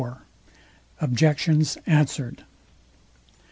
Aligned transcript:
OBJECTIONS 0.99 1.77
ANSWERED. 1.85 2.43